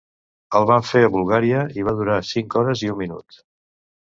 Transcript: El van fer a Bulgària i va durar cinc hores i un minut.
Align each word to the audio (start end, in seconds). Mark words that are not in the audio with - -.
El 0.59 0.63
van 0.71 0.87
fer 0.91 1.01
a 1.07 1.11
Bulgària 1.15 1.59
i 1.81 1.85
va 1.89 1.93
durar 2.01 2.17
cinc 2.31 2.59
hores 2.63 2.83
i 2.89 2.91
un 2.97 2.99
minut. 3.05 3.41